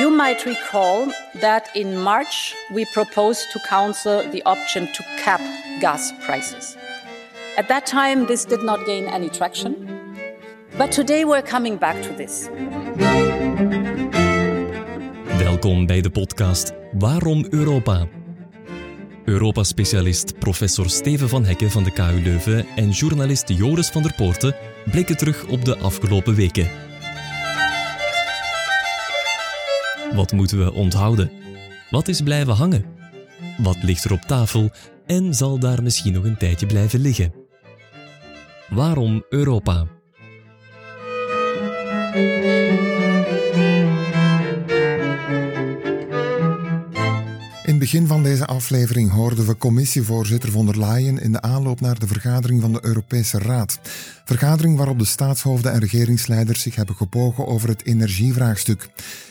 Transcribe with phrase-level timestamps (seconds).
[0.00, 5.40] You might recall that in March we proposed to Council the option to cap
[5.80, 6.76] gas prices.
[7.56, 9.74] At that time, this did not gain any traction.
[10.78, 12.48] But today we're coming back to this.
[15.38, 18.06] Welkom bij de podcast Waarom Europa?
[19.24, 24.54] Europa-specialist professor Steven van Hekken van de KU Leuven en journalist Joris van der Poorten
[24.90, 26.89] blikken terug op de afgelopen weken.
[30.20, 31.30] Wat moeten we onthouden?
[31.90, 32.84] Wat is blijven hangen?
[33.58, 34.70] Wat ligt er op tafel
[35.06, 37.32] en zal daar misschien nog een tijdje blijven liggen?
[38.68, 39.86] Waarom Europa?
[47.80, 52.06] Begin van deze aflevering hoorden we commissievoorzitter von der Leyen in de aanloop naar de
[52.06, 53.78] vergadering van de Europese Raad.
[54.24, 58.88] Vergadering waarop de staatshoofden en regeringsleiders zich hebben gebogen over het energievraagstuk.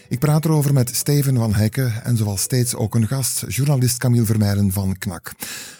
[0.07, 4.25] Ik praat erover met Steven van Hekken en zoals steeds ook een gast, journalist Camille
[4.25, 5.31] Vermeijden van KNAK.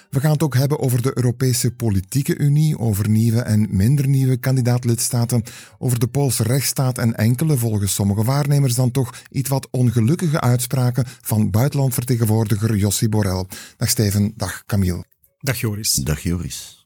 [0.09, 4.37] We gaan het ook hebben over de Europese Politieke Unie, over nieuwe en minder nieuwe
[4.37, 5.43] kandidaatlidstaten,
[5.77, 11.05] over de Poolse rechtsstaat en enkele, volgens sommige waarnemers dan toch, iets wat ongelukkige uitspraken
[11.21, 13.45] van buitenlandvertegenwoordiger Jossi Borrell.
[13.77, 15.03] Dag Steven, dag Camille.
[15.39, 15.93] Dag Joris.
[15.93, 16.85] Dag Joris.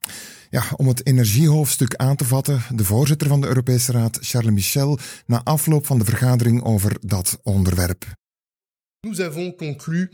[0.49, 4.99] Ja, om het energiehoofdstuk aan te vatten, de voorzitter van de Europese Raad, Charles Michel,
[5.25, 8.21] na afloop van de vergadering over dat onderwerp.
[9.05, 10.11] Nous avons conclu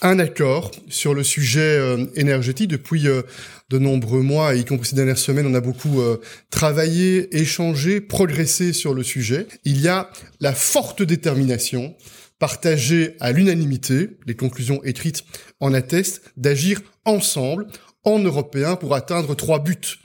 [0.00, 3.22] un accord sur le sujet euh, énergétique depuis euh,
[3.70, 5.46] de nombreux mois, y compris ces dernières semaines.
[5.46, 9.46] On a beaucoup euh, travaillé, échangé, progressé sur le sujet.
[9.64, 11.94] Il y a la forte détermination
[12.40, 15.22] partagée à l'unanimité, les conclusions écrites
[15.60, 17.68] en attestent, d'agir ensemble,
[18.02, 20.00] en Européens, pour atteindre trois buts.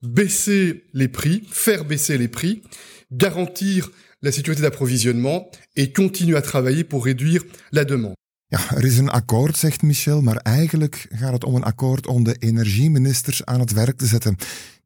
[0.00, 2.62] Baisser les prix, faire baisser les prix,
[3.10, 3.90] garantir
[4.24, 8.16] la sécurité d'approvisionnement et continue à travailler pour réduire la demande.
[8.46, 12.24] Ja, er is een akkoord, zegt Michel, maar eigenlijk gaat het om een akkoord om
[12.24, 14.36] de energieministers aan het werk te zetten,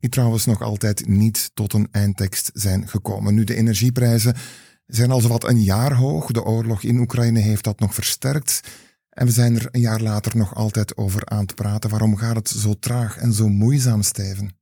[0.00, 3.34] die trouwens nog altijd niet tot een eindtekst zijn gekomen.
[3.34, 4.34] Nu, de energieprijzen
[4.86, 6.30] zijn al zowat een jaar hoog.
[6.30, 8.60] De oorlog in Oekraïne heeft dat nog versterkt.
[9.10, 11.90] En we zijn er een jaar later nog altijd over aan te praten.
[11.90, 14.57] Waarom gaat het zo traag en zo moeizaam, Steven?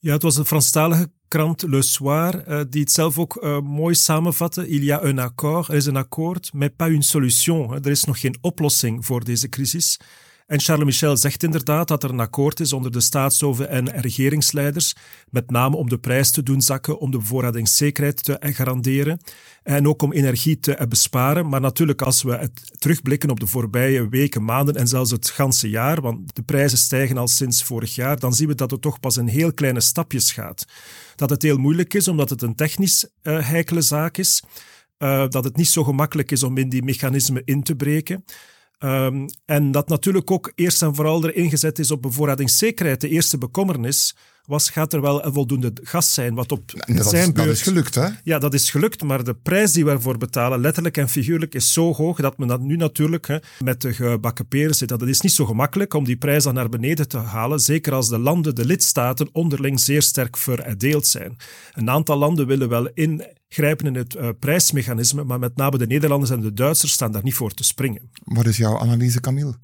[0.00, 3.94] Ja, het was een Franstalige krant Le Soir uh, die het zelf ook uh, mooi
[3.94, 4.68] samenvatte.
[4.68, 7.74] Il y a un accord, er is een akkoord, mais pas une solution.
[7.74, 10.00] Er is nog geen oplossing voor deze crisis.
[10.48, 14.94] En Charles Michel zegt inderdaad dat er een akkoord is onder de staatshoofden en regeringsleiders,
[15.30, 19.20] met name om de prijs te doen zakken, om de bevoorradingszekerheid te garanderen
[19.62, 21.48] en ook om energie te besparen.
[21.48, 25.68] Maar natuurlijk, als we het terugblikken op de voorbije weken, maanden en zelfs het ganse
[25.68, 29.00] jaar, want de prijzen stijgen al sinds vorig jaar, dan zien we dat het toch
[29.00, 30.64] pas in heel kleine stapjes gaat.
[31.16, 34.42] Dat het heel moeilijk is, omdat het een technisch uh, heikele zaak is,
[34.98, 38.24] uh, dat het niet zo gemakkelijk is om in die mechanismen in te breken.
[38.78, 43.00] Um, en dat natuurlijk ook eerst en vooral erin gezet is op bevoorradingszekerheid.
[43.00, 46.34] De eerste bekommernis was, gaat er wel een voldoende gas zijn?
[46.34, 47.46] Wat op dat zijn is, beurt...
[47.46, 48.08] Dat is gelukt, hè?
[48.22, 51.72] Ja, dat is gelukt, maar de prijs die we ervoor betalen, letterlijk en figuurlijk, is
[51.72, 54.88] zo hoog dat men dat nu natuurlijk hè, met de gebakken peren zit.
[54.88, 58.08] Dat is niet zo gemakkelijk om die prijs dan naar beneden te halen, zeker als
[58.08, 61.36] de landen, de lidstaten, onderling zeer sterk verdeeld zijn.
[61.72, 62.88] Een aantal landen willen wel
[63.48, 67.22] ingrijpen in het uh, prijsmechanisme, maar met name de Nederlanders en de Duitsers staan daar
[67.22, 68.10] niet voor te springen.
[68.24, 69.54] Wat is jouw analyse, Camille?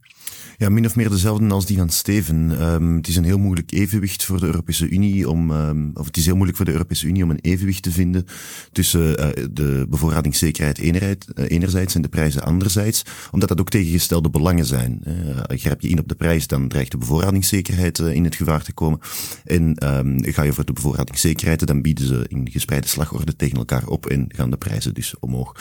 [0.58, 2.62] Ja, min of meer dezelfde als die van Steven.
[2.72, 6.16] Um, het is een heel moeilijk evenwicht voor de Europese Unie om, um, of het
[6.16, 8.26] is heel moeilijk voor de Europese Unie om een evenwicht te vinden
[8.72, 14.30] tussen uh, de bevoorradingszekerheid enerheid, uh, enerzijds en de prijzen anderzijds, omdat dat ook tegengestelde
[14.30, 15.02] belangen zijn.
[15.06, 15.14] Uh,
[15.48, 18.98] grijp je in op de prijs, dan dreigt de bevoorradingszekerheid in het gevaar te komen.
[19.44, 23.73] En um, ga je voor de bevoorradingszekerheid, dan bieden ze in gespreide slagorde tegen elkaar
[23.86, 25.56] op en gaan de prijzen dus omhoog.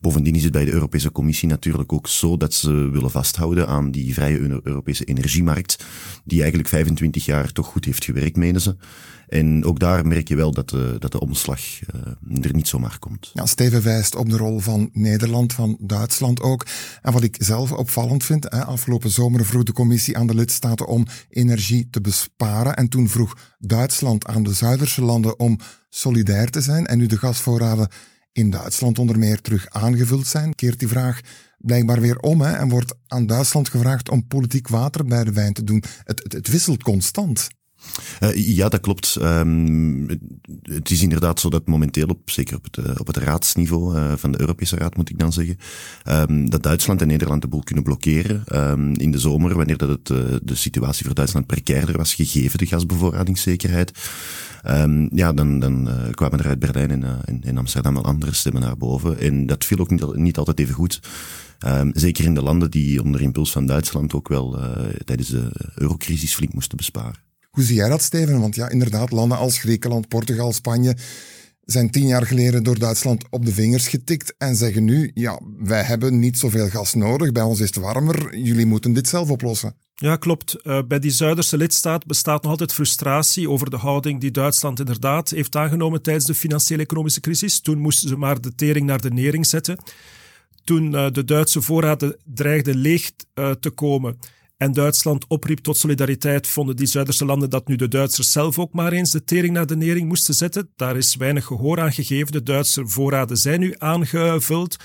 [0.00, 3.90] Bovendien is het bij de Europese Commissie natuurlijk ook zo dat ze willen vasthouden aan
[3.90, 5.84] die vrije Europese energiemarkt,
[6.24, 8.76] die eigenlijk 25 jaar toch goed heeft gewerkt, menen ze.
[9.32, 12.98] En ook daar merk je wel dat de, dat de omslag uh, er niet zomaar
[12.98, 13.30] komt.
[13.32, 16.66] Ja, Steven wijst op de rol van Nederland, van Duitsland ook.
[17.02, 20.86] En wat ik zelf opvallend vind, hè, afgelopen zomer vroeg de commissie aan de lidstaten
[20.86, 22.76] om energie te besparen.
[22.76, 25.58] En toen vroeg Duitsland aan de Zuiderse landen om
[25.88, 26.86] solidair te zijn.
[26.86, 27.88] En nu de gasvoorraden
[28.32, 31.20] in Duitsland onder meer terug aangevuld zijn, keert die vraag
[31.58, 35.52] blijkbaar weer om hè, en wordt aan Duitsland gevraagd om politiek water bij de wijn
[35.52, 35.82] te doen.
[36.04, 37.48] Het, het wisselt constant.
[38.34, 39.18] Ja, dat klopt.
[39.22, 40.08] Um,
[40.62, 44.32] het is inderdaad zo dat momenteel, op, zeker op het, op het raadsniveau uh, van
[44.32, 45.56] de Europese Raad moet ik dan zeggen,
[46.08, 48.44] um, dat Duitsland en Nederland de boel kunnen blokkeren.
[48.54, 50.06] Um, in de zomer, wanneer dat het,
[50.42, 53.92] de situatie voor Duitsland precairder was, gegeven de gasbevoorradingszekerheid.
[55.10, 59.18] Ja, dan, dan kwamen er uit Berlijn en, en, Amsterdam al andere stemmen naar boven.
[59.18, 61.00] En dat viel ook niet, niet altijd even goed.
[61.92, 64.58] Zeker in de landen die onder impuls van Duitsland ook wel
[65.04, 67.31] tijdens de eurocrisis flink moesten besparen.
[67.52, 68.40] Hoe zie jij dat, Steven?
[68.40, 70.96] Want ja, inderdaad, landen als Griekenland, Portugal, Spanje
[71.64, 75.82] zijn tien jaar geleden door Duitsland op de vingers getikt en zeggen nu, ja, wij
[75.82, 79.74] hebben niet zoveel gas nodig, bij ons is het warmer, jullie moeten dit zelf oplossen.
[79.94, 80.56] Ja, klopt.
[80.62, 85.30] Uh, bij die Zuiderse lidstaat bestaat nog altijd frustratie over de houding die Duitsland inderdaad
[85.30, 87.60] heeft aangenomen tijdens de financiële economische crisis.
[87.60, 89.76] Toen moesten ze maar de tering naar de nering zetten.
[90.64, 94.18] Toen uh, de Duitse voorraden dreigden leeg uh, te komen
[94.62, 98.72] en Duitsland opriep tot solidariteit, vonden die Zuiderse landen dat nu de Duitsers zelf ook
[98.72, 100.70] maar eens de tering naar de nering moesten zetten.
[100.76, 102.32] Daar is weinig gehoor aan gegeven.
[102.32, 104.76] De Duitse voorraden zijn nu aangevuld.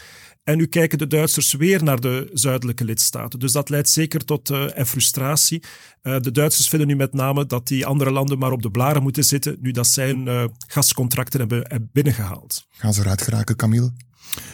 [0.44, 3.40] En nu kijken de Duitsers weer naar de zuidelijke lidstaten.
[3.40, 5.64] Dus dat leidt zeker tot uh, frustratie.
[6.04, 9.04] Uh, de Duitsers vinden nu met name dat die andere landen maar op de blaren
[9.04, 12.68] moeten zitten, nu dat zij hun gascontracten hebben, hebben binnengehaald.
[12.70, 13.92] Gaan ze eruit geraken, Camille?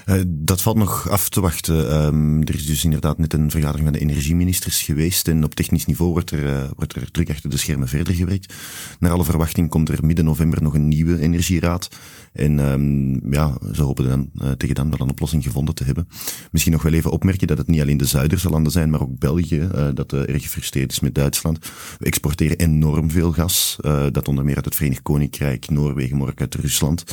[0.06, 2.06] Uh, dat valt nog af te wachten.
[2.06, 5.86] Um, er is dus inderdaad net een vergadering van de energieministers geweest en op technisch
[5.86, 8.54] niveau wordt er, uh, wordt er druk achter de schermen verder gewerkt.
[9.00, 11.90] Naar alle verwachting komt er midden november nog een nieuwe energieraad.
[12.34, 16.08] En um, ja, ze hopen dan, uh, tegen dan wel een oplossing gevonden te hebben.
[16.52, 19.20] Misschien nog wel even opmerken dat het niet alleen de Zuiderse landen zijn, maar ook
[19.20, 21.60] België, dat erg gefrustreerd is met Duitsland.
[22.00, 23.78] We exporteren enorm veel gas,
[24.12, 27.04] dat onder meer uit het Verenigd Koninkrijk, Noorwegen, maar ook uit Rusland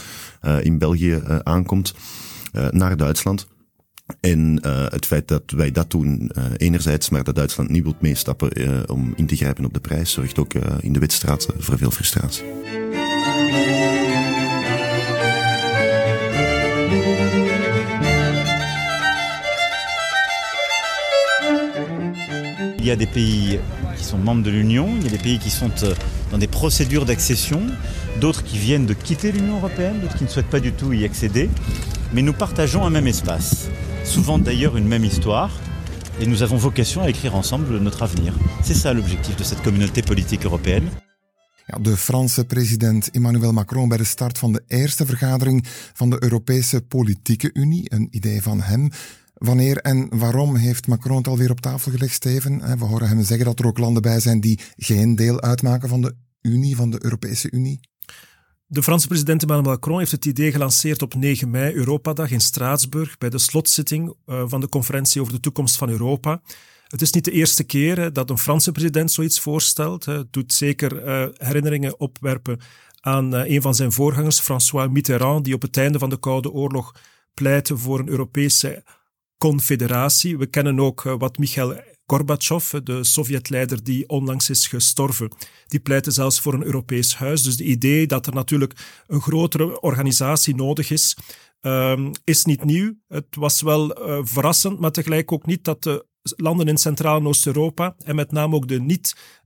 [0.62, 1.94] in België aankomt.
[2.52, 3.46] Uh, naar Duitsland.
[4.20, 8.00] En uh, het feit dat wij dat doen, uh, enerzijds, maar dat Duitsland niet wilt
[8.00, 11.90] meestappen om in te grijpen op de prijs, zorgt ook in de wetstraat voor veel
[11.90, 12.44] frustratie.
[22.82, 22.96] Il y a
[24.00, 25.70] qui sont membres de l'Union, il y a des pays qui sont
[26.30, 27.60] dans des procédures d'accession,
[28.18, 31.04] d'autres qui viennent de quitter l'Union européenne, d'autres qui ne souhaitent pas du tout y
[31.04, 31.50] accéder.
[32.14, 33.68] mais nous partageons un même espace,
[34.04, 35.50] souvent d'ailleurs une même histoire,
[36.20, 38.32] et nous avons vocation à écrire ensemble notre avenir.
[38.62, 40.88] C'est ça l'objectif de cette communauté politique européenne.
[41.68, 46.16] Ja, de Franse president Emmanuel Macron bij de start van de eerste vergadering van de
[46.22, 48.90] Europese Politieke Unie, een idee van hem.
[49.40, 52.78] Wanneer en waarom heeft Macron het alweer op tafel gelegd, Steven?
[52.78, 56.00] We horen hem zeggen dat er ook landen bij zijn die geen deel uitmaken van
[56.00, 57.80] de Unie, van de Europese Unie.
[58.66, 63.18] De Franse president Emmanuel Macron heeft het idee gelanceerd op 9 mei, Europadag in Straatsburg,
[63.18, 66.42] bij de slotzitting uh, van de conferentie over de toekomst van Europa.
[66.88, 70.04] Het is niet de eerste keer dat een Franse president zoiets voorstelt.
[70.04, 72.60] Het doet zeker uh, herinneringen opwerpen
[73.00, 76.50] aan uh, een van zijn voorgangers, François Mitterrand, die op het einde van de Koude
[76.50, 76.94] Oorlog
[77.34, 78.82] pleitte voor een Europese
[79.40, 80.38] confederatie.
[80.38, 85.32] We kennen ook wat Michael Gorbachev, de Sovjetleider die onlangs is gestorven,
[85.66, 87.42] die pleitte zelfs voor een Europees huis.
[87.42, 91.16] Dus het idee dat er natuurlijk een grotere organisatie nodig is,
[91.60, 92.94] um, is niet nieuw.
[93.08, 97.26] Het was wel uh, verrassend, maar tegelijk ook niet dat de landen in Centraal- en
[97.26, 98.80] Oost-Europa en met name ook de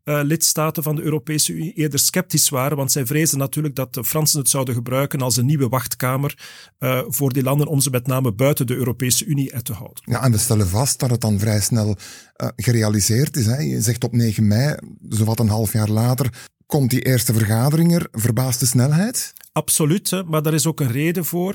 [0.05, 4.39] niet-lidstaten van de Europese Unie eerder sceptisch waren, want zij vrezen natuurlijk dat de Fransen
[4.39, 6.39] het zouden gebruiken als een nieuwe wachtkamer
[6.79, 10.03] uh, voor die landen om ze met name buiten de Europese Unie uit te houden.
[10.07, 13.47] Ja, en we stellen vast dat het dan vrij snel uh, gerealiseerd is.
[13.47, 13.57] Hè.
[13.57, 14.77] Je zegt op 9 mei,
[15.09, 18.09] zowat een half jaar later, komt die eerste vergadering er.
[18.13, 19.33] Verbaasde snelheid?
[19.53, 21.55] Absoluut, maar daar is ook een reden voor.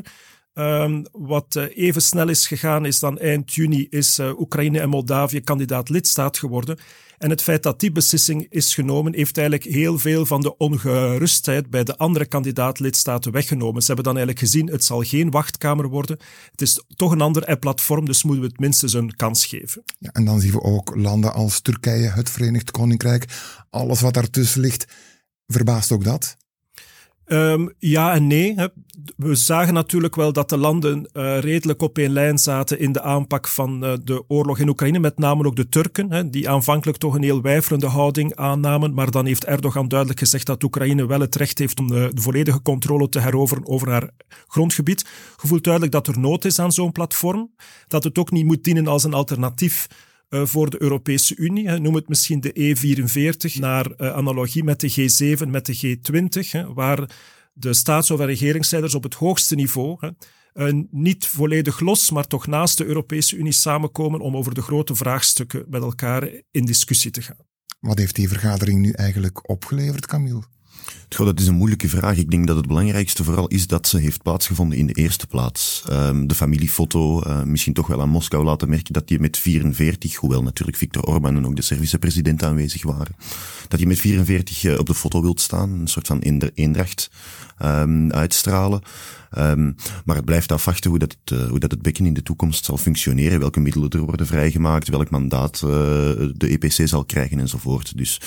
[0.59, 4.89] Um, wat uh, even snel is gegaan is dan eind juni is uh, Oekraïne en
[4.89, 6.77] Moldavië kandidaat lidstaat geworden.
[7.17, 11.69] En het feit dat die beslissing is genomen, heeft eigenlijk heel veel van de ongerustheid
[11.69, 13.81] bij de andere kandidaat-lidstaten weggenomen.
[13.81, 16.19] Ze hebben dan eigenlijk gezien, het zal geen wachtkamer worden.
[16.51, 19.83] Het is toch een ander platform, dus moeten we het minstens een kans geven.
[19.99, 23.25] Ja, en dan zien we ook landen als Turkije, het Verenigd Koninkrijk,
[23.69, 24.87] alles wat daartussen ligt.
[25.47, 26.37] Verbaast ook dat?
[27.31, 28.55] Um, ja en nee.
[29.17, 33.01] We zagen natuurlijk wel dat de landen uh, redelijk op één lijn zaten in de
[33.01, 36.97] aanpak van uh, de oorlog in Oekraïne, met name ook de Turken, hè, die aanvankelijk
[36.97, 38.93] toch een heel wijfelende houding aannamen.
[38.93, 42.21] Maar dan heeft Erdogan duidelijk gezegd dat Oekraïne wel het recht heeft om de, de
[42.21, 44.09] volledige controle te heroveren over haar
[44.47, 45.05] grondgebied.
[45.37, 47.51] Gevoelt duidelijk dat er nood is aan zo'n platform,
[47.87, 49.87] dat het ook niet moet dienen als een alternatief
[50.29, 51.69] voor de Europese Unie.
[51.69, 56.73] Noem het misschien de E44, naar uh, analogie met de G7, met de G20, hè,
[56.73, 57.09] waar
[57.53, 59.97] de staats- of regeringsleiders op het hoogste niveau
[60.53, 64.95] uh, niet volledig los, maar toch naast de Europese Unie samenkomen om over de grote
[64.95, 67.47] vraagstukken met elkaar in discussie te gaan.
[67.79, 70.43] Wat heeft die vergadering nu eigenlijk opgeleverd, Camille?
[71.15, 72.17] Goh, dat is een moeilijke vraag.
[72.17, 75.83] Ik denk dat het belangrijkste vooral is dat ze heeft plaatsgevonden in de eerste plaats.
[75.91, 80.15] Um, de familiefoto, uh, misschien toch wel aan Moskou laten merken dat die met 44,
[80.15, 83.15] hoewel natuurlijk Viktor Orban en ook de Servische president aanwezig waren,
[83.67, 86.19] dat je met 44 uh, op de foto wilt staan, een soort van
[86.53, 87.11] eendracht
[87.61, 88.81] um, uitstralen.
[89.37, 92.23] Um, maar het blijft afwachten hoe dat, het, uh, hoe dat het bekken in de
[92.23, 97.97] toekomst zal functioneren, welke middelen er worden vrijgemaakt, welk mandaat de EPC zal krijgen enzovoort.
[97.97, 98.21] Dus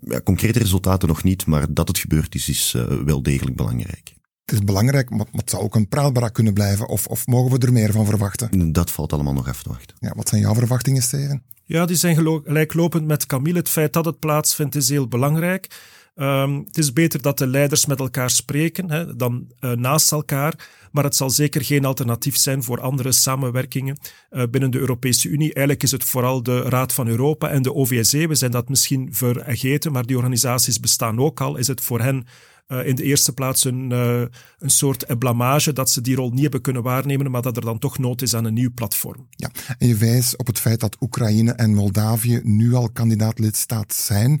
[0.00, 4.14] ja, concrete resultaten nog niet, maar dat het gebeurd is, is uh, wel degelijk belangrijk.
[4.44, 7.66] Het is belangrijk, maar het zou ook een praalbarak kunnen blijven, of, of mogen we
[7.66, 8.72] er meer van verwachten?
[8.72, 9.96] Dat valt allemaal nog af te wachten.
[10.00, 11.42] Ja, wat zijn jouw verwachtingen, Steven?
[11.64, 13.58] Ja, die zijn gelijklopend met Camille.
[13.58, 15.80] Het feit dat het plaatsvindt is heel belangrijk.
[16.18, 20.68] Um, het is beter dat de leiders met elkaar spreken hè, dan uh, naast elkaar.
[20.92, 23.98] Maar het zal zeker geen alternatief zijn voor andere samenwerkingen
[24.30, 25.54] uh, binnen de Europese Unie.
[25.54, 28.28] Eigenlijk is het vooral de Raad van Europa en de OVSE.
[28.28, 31.56] We zijn dat misschien vergeten, maar die organisaties bestaan ook al.
[31.56, 32.26] Is het voor hen
[32.68, 36.60] uh, in de eerste plaats een, een soort blamage dat ze die rol niet hebben
[36.60, 39.26] kunnen waarnemen, maar dat er dan toch nood is aan een nieuw platform.
[39.30, 43.94] Ja, en je wijst op het feit dat Oekraïne en Moldavië nu al kandidaat lidstaat
[43.94, 44.40] zijn.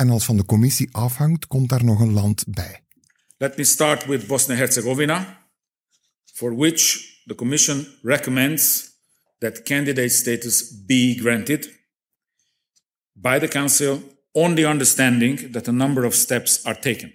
[0.00, 2.82] En als van de commissie afhangt, komt daar nog een land bij.
[3.36, 5.46] Let me start with Bosnia-Herzegovina,
[6.32, 6.80] for which
[7.24, 8.90] the Commission recommends
[9.38, 11.78] that candidate status be granted
[13.12, 14.02] by the Council
[14.32, 17.12] on the understanding that a number of steps are taken.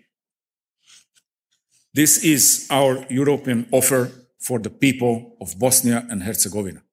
[1.92, 6.84] This is our European offer for the people of Bosnia and Herzegovina.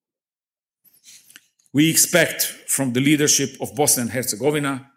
[1.72, 4.91] We expect from the leadership of Bosnia and Herzegovina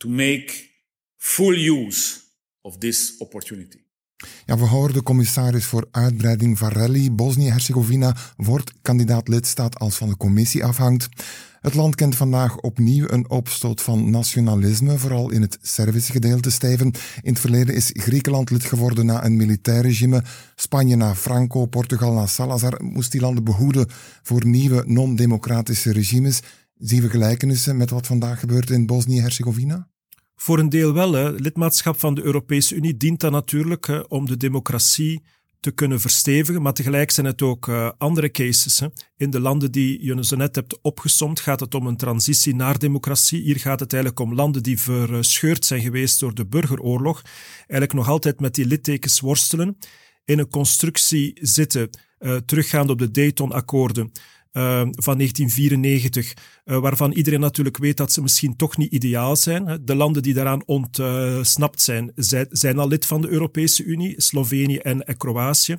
[0.00, 0.70] to make
[1.16, 2.20] full use
[2.62, 3.78] of this opportunity.
[4.46, 7.10] Ja, we horen de commissaris voor uitbreiding Varelli.
[7.10, 11.08] Bosnië-Herzegovina wordt kandidaat lidstaat als van de commissie afhangt.
[11.60, 16.92] Het land kent vandaag opnieuw een opstoot van nationalisme, vooral in het Servische gedeelte, Steven.
[17.22, 20.22] In het verleden is Griekenland lid geworden na een militair regime,
[20.54, 22.80] Spanje na Franco, Portugal na Salazar.
[22.82, 23.86] Moest die landen behoeden
[24.22, 26.40] voor nieuwe non-democratische regimes.
[26.80, 29.88] Zien we gelijkenissen met wat vandaag gebeurt in Bosnië-Herzegovina?
[30.36, 31.12] Voor een deel wel.
[31.12, 31.30] Hè.
[31.30, 35.22] Lidmaatschap van de Europese Unie dient dan natuurlijk hè, om de democratie
[35.60, 38.80] te kunnen verstevigen, maar tegelijk zijn het ook uh, andere cases.
[38.80, 38.86] Hè.
[39.16, 42.78] In de landen die je zo net hebt opgesomd gaat het om een transitie naar
[42.78, 43.42] democratie.
[43.42, 47.22] Hier gaat het eigenlijk om landen die verscheurd zijn geweest door de burgeroorlog,
[47.56, 49.76] eigenlijk nog altijd met die littekens worstelen,
[50.24, 54.12] in een constructie zitten, uh, teruggaand op de Dayton-akkoorden,
[54.52, 59.80] van 1994, uh, waarvan iedereen natuurlijk weet dat ze misschien toch niet ideaal zijn.
[59.84, 62.12] De landen die daaraan ontsnapt zijn,
[62.50, 65.76] zijn al lid van de Europese Unie, Slovenië en Kroatië.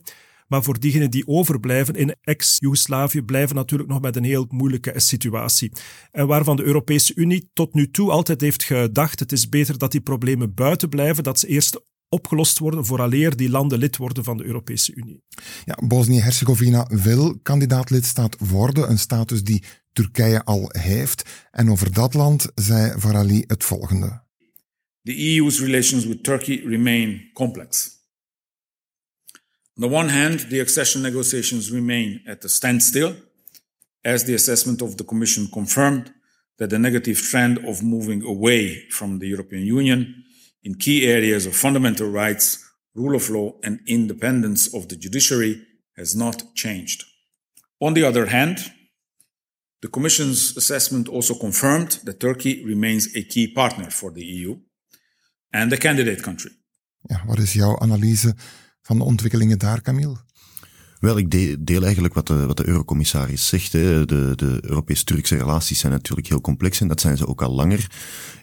[0.51, 5.71] Maar voor diegenen die overblijven in ex-Jugoslavië blijven natuurlijk nog met een heel moeilijke situatie.
[6.11, 9.91] En waarvan de Europese Unie tot nu toe altijd heeft gedacht, het is beter dat
[9.91, 14.37] die problemen buiten blijven, dat ze eerst opgelost worden vooraleer die landen lid worden van
[14.37, 15.23] de Europese Unie.
[15.65, 19.63] Ja, Bosnië-Herzegovina wil kandidaat-lidstaat worden, een status die
[19.93, 21.47] Turkije al heeft.
[21.51, 24.23] En over dat land zei Varali het volgende.
[25.03, 27.99] The EU's relations with Turkey remain complex.
[29.73, 33.15] On the one hand, the accession negotiations remain at a standstill,
[34.01, 36.13] as the assessment of the Commission confirmed
[36.55, 40.25] that the negative trend of moving away from the European Union
[40.63, 42.57] in key areas of fundamental rights,
[42.93, 45.61] rule of law, and independence of the judiciary
[45.95, 47.03] has not changed.
[47.77, 48.71] On the other hand,
[49.81, 54.59] the Commission's assessment also confirmed that Turkey remains a key partner for the EU
[55.51, 56.51] and a candidate country.
[57.01, 58.35] Ja, wat is jouw analyse
[58.81, 60.17] van de ontwikkelingen daar, Camille?
[61.01, 63.71] Wel, ik deel eigenlijk wat de, wat de eurocommissaris zegt.
[63.71, 64.03] De,
[64.35, 67.87] de Europees-Turkse relaties zijn natuurlijk heel complex en dat zijn ze ook al langer.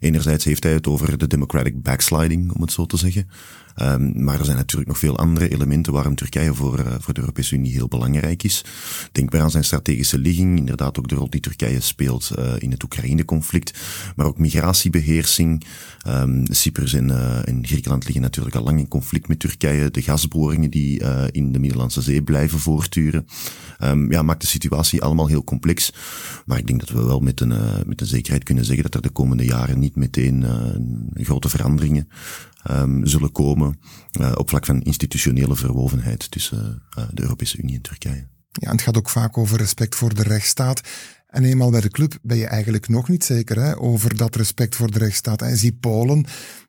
[0.01, 3.29] Enerzijds heeft hij het over de democratic backsliding, om het zo te zeggen.
[3.83, 7.21] Um, maar er zijn natuurlijk nog veel andere elementen waarom Turkije voor, uh, voor de
[7.21, 8.65] Europese Unie heel belangrijk is.
[9.13, 12.71] Denk maar aan zijn strategische ligging, inderdaad ook de rol die Turkije speelt uh, in
[12.71, 13.79] het Oekraïne-conflict,
[14.17, 15.65] maar ook migratiebeheersing.
[16.09, 19.91] Um, Cyprus en, uh, en, Griekenland liggen natuurlijk al lang in conflict met Turkije.
[19.91, 23.27] De gasboringen die in de Middellandse Zee blijven voortduren.
[23.83, 25.93] Um, ja, maakt de situatie allemaal heel complex.
[26.47, 27.55] Maar ik denk dat we wel met een,
[27.87, 30.45] met een zekerheid kunnen zeggen dat er de komende jaren niet meteen
[31.15, 32.09] grote veranderingen
[32.71, 33.79] um, zullen komen
[34.21, 38.29] uh, op vlak van institutionele verwovenheid tussen de Europese Unie en Turkije.
[38.53, 40.81] Ja, het gaat ook vaak over respect voor de rechtsstaat.
[41.27, 44.77] En eenmaal bij de club ben je eigenlijk nog niet zeker hè, over dat respect
[44.77, 45.43] voor de rechtsstaat.
[45.43, 46.27] En zie Polen,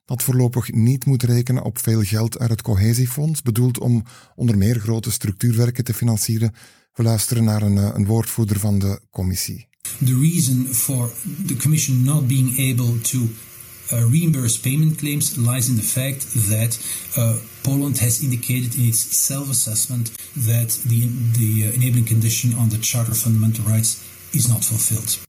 [0.09, 4.03] dat voorlopig niet moet rekenen op veel geld uit het cohesiefonds, bedoeld om
[4.35, 6.53] onder meer grote structuurwerken te financieren.
[6.93, 9.67] We luisteren naar een, een woordvoerder van de commissie.
[10.05, 11.11] The reason for
[11.45, 16.79] the Commission not being able to uh, reimburse payment claims lies in the fact that
[17.17, 20.11] uh, Poland has indicated in its self-assessment
[20.45, 23.97] that the, the uh, enabling condition on the Charter of Fundamental Rights
[24.31, 25.28] is not fulfilled.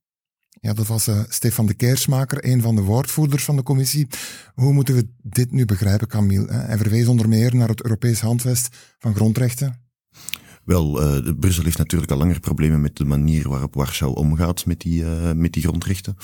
[0.61, 4.07] Ja, dat was uh, Stefan de Keersmaker, een van de woordvoerders van de commissie.
[4.55, 6.53] Hoe moeten we dit nu begrijpen, Camille?
[6.53, 9.80] Hij verwees onder meer naar het Europees Handvest van Grondrechten.
[10.65, 14.81] Wel, uh, Brussel heeft natuurlijk al langer problemen met de manier waarop Warschau omgaat met
[14.81, 16.17] die, uh, met die grondrechten.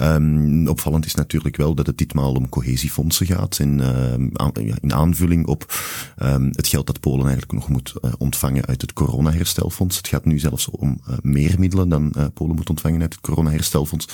[0.00, 3.58] Um, opvallend is natuurlijk wel dat het ditmaal om cohesiefondsen gaat.
[3.58, 5.74] Uh, aan, in aanvulling op
[6.22, 9.96] um, het geld dat Polen eigenlijk nog moet ontvangen uit het coronaherstelfonds.
[9.96, 14.08] Het gaat nu zelfs om meer middelen dan Polen moet ontvangen uit het coronaherstelfonds.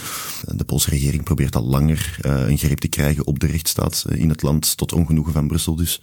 [0.54, 4.43] De Poolse regering probeert al langer een greep te krijgen op de rechtsstaat in het
[4.43, 6.00] land, tot ongenoegen van Brussel dus.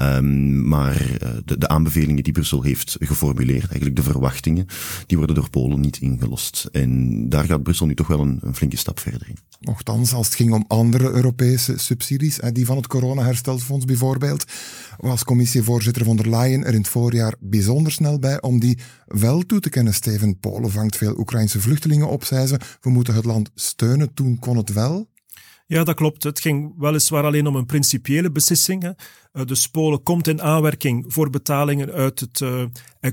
[0.00, 4.66] Um, maar uh, de, de, aanbevelingen die Brussel heeft geformuleerd, eigenlijk de verwachtingen,
[5.06, 6.68] die worden door Polen niet ingelost.
[6.72, 9.36] En daar gaat Brussel nu toch wel een, een flinke stap verder in.
[9.60, 14.44] Nochtans, als het ging om andere Europese subsidies, die van het corona-herstelfonds bijvoorbeeld,
[14.96, 19.40] was commissievoorzitter von der Leyen er in het voorjaar bijzonder snel bij om die wel
[19.40, 19.94] toe te kennen.
[19.94, 22.60] Steven, Polen vangt veel Oekraïnse vluchtelingen op, zei ze.
[22.80, 24.14] We moeten het land steunen.
[24.14, 25.12] Toen kon het wel.
[25.66, 26.22] Ja, dat klopt.
[26.22, 28.96] Het ging weliswaar alleen om een principiële beslissing.
[29.44, 32.64] Dus Polen komt in aanwerking voor betalingen uit het uh,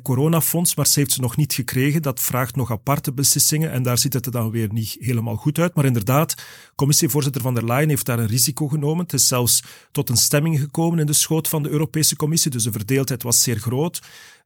[0.02, 2.02] coronafonds, maar ze heeft ze nog niet gekregen.
[2.02, 5.60] Dat vraagt nog aparte beslissingen en daar ziet het er dan weer niet helemaal goed
[5.60, 5.76] uit.
[5.76, 6.36] Maar inderdaad,
[6.76, 9.04] commissievoorzitter van der Leyen heeft daar een risico genomen.
[9.04, 12.64] Het is zelfs tot een stemming gekomen in de schoot van de Europese Commissie, dus
[12.64, 14.02] de verdeeldheid was zeer groot.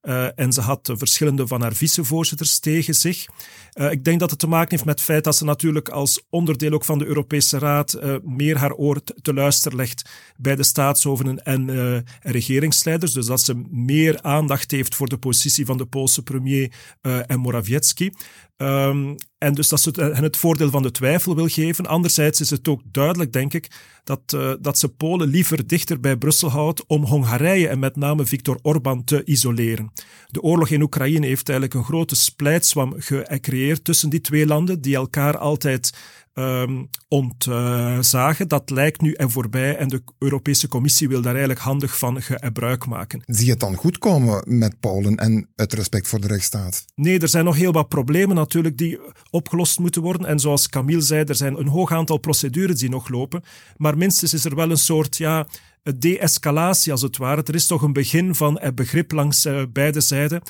[0.06, 3.26] Uh, en ze had verschillende van haar vicevoorzitters tegen zich.
[3.74, 6.24] Uh, ik denk dat het te maken heeft met het feit dat ze natuurlijk als
[6.30, 10.64] onderdeel ook van de Europese Raad uh, meer haar oor te luisteren legt bij de
[10.64, 13.14] staatshoofden en regeringsleiders.
[13.14, 16.72] Dus dat ze meer aandacht heeft voor de positie van de Poolse premier
[17.02, 18.12] en Morawiecki.
[18.58, 21.86] Um, en dus dat ze hen het voordeel van de twijfel wil geven.
[21.86, 23.68] Anderzijds is het ook duidelijk, denk ik,
[24.04, 28.26] dat, uh, dat ze Polen liever dichter bij Brussel houdt om Hongarije en met name
[28.26, 29.92] Viktor Orbán te isoleren.
[30.28, 34.96] De oorlog in Oekraïne heeft eigenlijk een grote splijtswam gecreëerd tussen die twee landen, die
[34.96, 35.94] elkaar altijd
[36.36, 38.48] um, ontzagen.
[38.48, 42.86] Dat lijkt nu en voorbij en de Europese Commissie wil daar eigenlijk handig van gebruik
[42.86, 43.22] maken.
[43.26, 46.86] Zie je het dan goed komen met Polen en het respect voor de rechtsstaat?
[46.96, 50.28] Nee, er zijn nog heel wat problemen natuurlijk die opgelost moeten worden.
[50.28, 53.44] En zoals Camille zei, er zijn een hoog aantal procedures die nog lopen.
[53.78, 55.48] Maar minstens is er wel een soort ja,
[55.84, 57.44] de-escalatie als het ware.
[57.44, 60.42] Er is toch een begin van begrip langs uh, beide zijden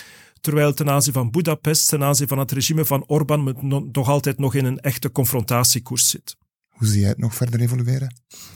[0.46, 3.56] terwijl ten aanzien van Budapest, ten aanzien van het regime van Orbán,
[3.92, 6.36] nog altijd nog in een echte confrontatiekoers zit.
[6.76, 8.16] Hoe zie jij het nog verder evolueren?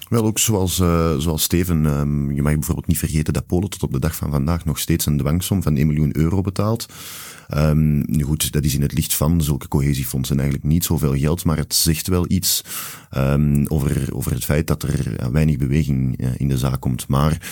[0.10, 3.84] Wel, ook zoals, uh, zoals Steven, um, je mag bijvoorbeeld niet vergeten dat Polen tot
[3.84, 6.86] op de dag van vandaag nog steeds een dwangsom van 1 miljoen euro betaalt.
[7.56, 11.46] Um, nu goed, dat is in het licht van zulke cohesiefondsen eigenlijk niet zoveel geld,
[11.46, 12.64] maar het zegt wel iets
[13.18, 17.08] um, over, over het feit dat er weinig beweging uh, in de zaak komt.
[17.08, 17.52] Maar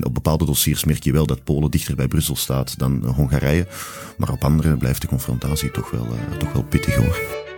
[0.00, 3.66] op bepaalde dossiers merk je wel dat Polen dichter bij Brussel staat dan Hongarije.
[4.18, 7.56] Maar op andere blijft de confrontatie toch wel, uh, toch wel pittig hoor.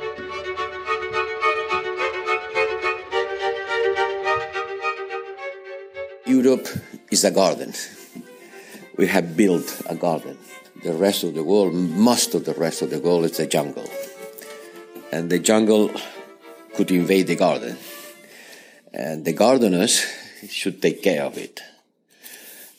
[6.43, 6.69] Europe
[7.11, 7.75] is a garden.
[8.97, 10.39] We have built a garden.
[10.83, 13.85] The rest of the world, most of the rest of the world, is a jungle.
[15.13, 15.91] And the jungle
[16.75, 17.77] could invade the garden.
[18.93, 20.07] And the gardeners
[20.49, 21.61] should take care of it.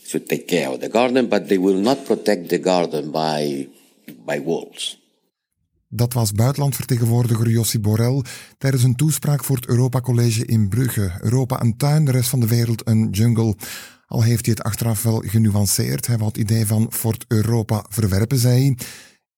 [0.06, 3.68] Should take care of the garden, but they will not protect the garden by,
[4.26, 4.98] by walls.
[5.94, 8.24] Dat was buitenlandvertegenwoordiger Jossi Borrell
[8.58, 11.12] tijdens een toespraak voor het Europa College in Brugge.
[11.20, 13.56] Europa een tuin, de rest van de wereld een jungle.
[14.06, 16.08] Al heeft hij het achteraf wel genuanceerd.
[16.08, 18.78] Hij wou het idee van Fort Europa verwerpen, zei hij.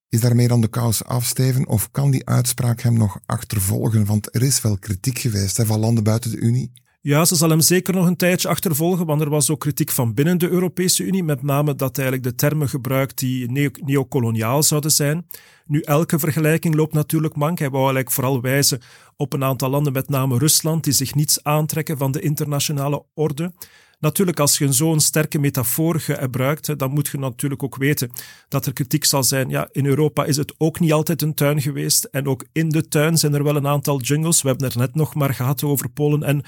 [0.09, 4.05] Is daarmee dan de kous afsteven of kan die uitspraak hem nog achtervolgen?
[4.05, 6.71] Want er is wel kritiek geweest hè, van landen buiten de Unie.
[7.05, 10.13] Ja, ze zal hem zeker nog een tijdje achtervolgen, want er was ook kritiek van
[10.13, 13.51] binnen de Europese Unie, met name dat eigenlijk de termen gebruikt die
[13.85, 15.27] neocoloniaal zouden zijn.
[15.65, 17.59] Nu, elke vergelijking loopt natuurlijk mank.
[17.59, 18.81] Hij wou eigenlijk vooral wijzen
[19.17, 23.51] op een aantal landen, met name Rusland, die zich niets aantrekken van de internationale orde.
[23.99, 28.11] Natuurlijk, als je zo'n sterke metafoor gebruikt, dan moet je natuurlijk ook weten
[28.47, 29.49] dat er kritiek zal zijn.
[29.49, 32.03] Ja, in Europa is het ook niet altijd een tuin geweest.
[32.03, 34.41] En ook in de tuin zijn er wel een aantal jungles.
[34.41, 36.43] We hebben er net nog maar gehad over Polen en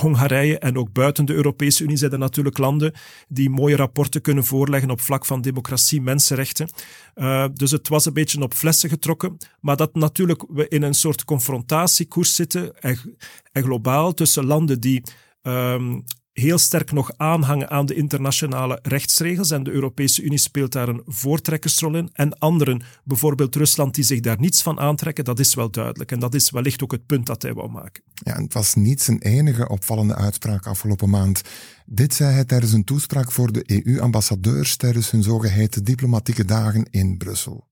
[0.00, 2.92] Hongarije en ook buiten de Europese Unie zijn er natuurlijk landen
[3.28, 6.68] die mooie rapporten kunnen voorleggen op vlak van democratie, mensenrechten.
[7.14, 10.94] Uh, dus het was een beetje op flessen getrokken, maar dat natuurlijk we in een
[10.94, 13.16] soort confrontatiekoers zitten en,
[13.52, 15.02] en globaal tussen landen die
[15.42, 16.04] um,
[16.38, 21.02] heel sterk nog aanhangen aan de internationale rechtsregels en de Europese Unie speelt daar een
[21.06, 22.10] voortrekkersrol in.
[22.12, 26.12] En anderen, bijvoorbeeld Rusland, die zich daar niets van aantrekken, dat is wel duidelijk.
[26.12, 28.02] En dat is wellicht ook het punt dat hij wou maken.
[28.14, 31.42] Ja, het was niet zijn enige opvallende uitspraak afgelopen maand.
[31.86, 37.16] Dit zei hij tijdens een toespraak voor de EU-ambassadeurs tijdens hun zogeheten diplomatieke dagen in
[37.16, 37.66] Brussel.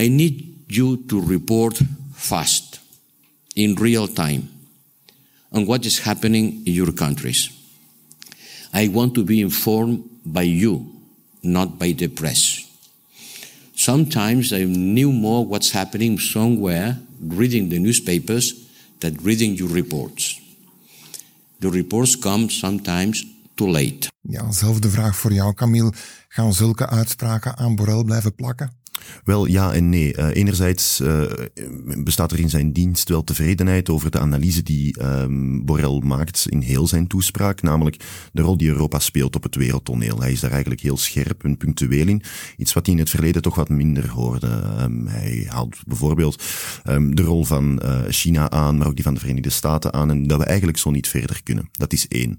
[0.00, 1.80] I need you to report
[2.12, 2.80] fast,
[3.52, 4.40] in real time,
[5.50, 7.59] on what is happening in your countries.
[8.72, 10.86] I want to be informed by you,
[11.42, 12.66] not by the press.
[13.74, 18.54] Sometimes I knew more what's happening somewhere reading the newspapers
[19.00, 20.40] than reading your reports.
[21.60, 24.08] The reports come sometimes too late.
[24.20, 25.92] Ja, zelfde vraag voor jou, Camille.
[26.28, 28.79] Gaan zulke uitspraken aan Borrell blijven plakken?
[29.24, 30.16] Wel ja en nee.
[30.16, 31.22] Uh, enerzijds uh,
[31.98, 36.60] bestaat er in zijn dienst wel tevredenheid over de analyse die um, Borrell maakt in
[36.60, 40.20] heel zijn toespraak, namelijk de rol die Europa speelt op het wereldtoneel.
[40.20, 42.22] Hij is daar eigenlijk heel scherp en punctueel in.
[42.56, 44.62] Iets wat hij in het verleden toch wat minder hoorde.
[44.80, 46.42] Um, hij haalt bijvoorbeeld
[46.84, 50.10] um, de rol van uh, China aan, maar ook die van de Verenigde Staten aan,
[50.10, 51.68] en dat we eigenlijk zo niet verder kunnen.
[51.72, 52.38] Dat is één.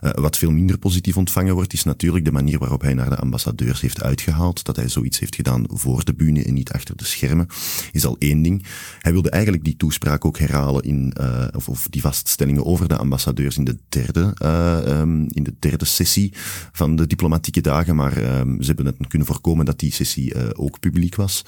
[0.00, 3.80] wat veel minder positief ontvangen wordt, is natuurlijk de manier waarop hij naar de ambassadeurs
[3.80, 7.46] heeft uitgehaald, dat hij zoiets heeft gedaan voor de bühne en niet achter de schermen,
[7.92, 8.64] is al één ding.
[8.98, 12.96] Hij wilde eigenlijk die toespraak ook herhalen in, uh, of, of, die vaststellingen over de
[12.96, 16.32] ambassadeurs in de derde, uh, um, in de derde sessie
[16.72, 20.42] van de diplomatieke dagen, maar um, ze hebben het kunnen voorkomen dat die sessie uh,
[20.52, 21.44] ook publiek was.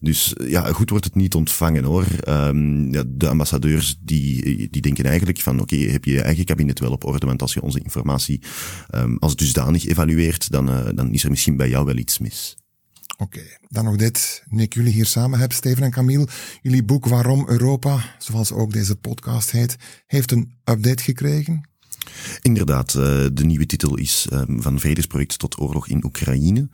[0.00, 2.06] Dus ja, goed wordt het niet ontvangen hoor.
[2.28, 6.44] Um, ja, de ambassadeurs die, die denken eigenlijk van oké, okay, heb je je eigen
[6.44, 8.42] kabinet wel op orde, want als je onze informatie
[9.18, 12.56] als dusdanig evalueert, dan, dan is er misschien bij jou wel iets mis.
[13.18, 14.42] Oké, okay, dan nog dit.
[14.48, 16.28] Nu ik jullie hier samen heb, Steven en Camille.
[16.62, 19.76] Jullie boek Waarom Europa, zoals ook deze podcast heet,
[20.06, 21.68] heeft een update gekregen.
[22.42, 23.02] Inderdaad, uh,
[23.32, 26.68] de nieuwe titel is um, Van Vredesproject tot Oorlog in Oekraïne.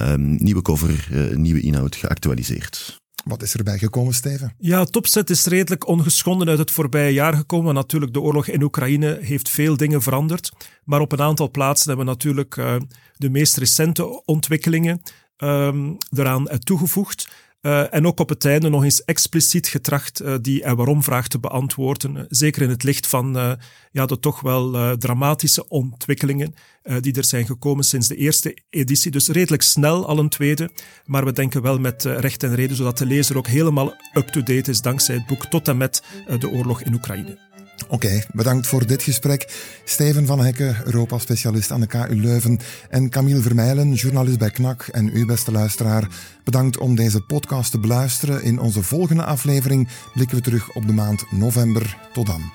[0.00, 3.00] Um, nieuwe cover, uh, nieuwe inhoud geactualiseerd.
[3.24, 4.54] Wat is erbij gekomen, Steven?
[4.58, 7.74] Ja, het opzet is redelijk ongeschonden uit het voorbije jaar gekomen.
[7.74, 10.52] Natuurlijk, de oorlog in Oekraïne heeft veel dingen veranderd.
[10.84, 12.76] Maar op een aantal plaatsen hebben we natuurlijk uh,
[13.16, 15.02] de meest recente ontwikkelingen
[15.38, 17.28] um, eraan toegevoegd.
[17.62, 21.28] Uh, en ook op het einde nog eens expliciet getracht uh, die en waarom vraag
[21.28, 22.26] te beantwoorden.
[22.28, 23.58] Zeker in het licht van
[23.90, 26.54] ja, de toch wel dramatische ontwikkelingen
[27.00, 29.10] die er zijn gekomen sinds de eerste editie.
[29.10, 30.70] Dus redelijk snel al een tweede.
[31.04, 34.80] Maar we denken wel met recht en reden, zodat de lezer ook helemaal up-to-date is
[34.80, 36.02] dankzij het boek tot en met
[36.38, 37.47] de oorlog in Oekraïne.
[37.88, 39.48] Oké, bedankt voor dit gesprek.
[39.84, 42.58] Steven van Hekken, Europa-specialist aan de KU Leuven.
[42.88, 44.88] En Camille Vermeijlen, journalist bij KNAK.
[44.90, 46.08] En u, beste luisteraar,
[46.44, 48.42] bedankt om deze podcast te beluisteren.
[48.42, 51.96] In onze volgende aflevering blikken we terug op de maand november.
[52.12, 52.52] Tot dan.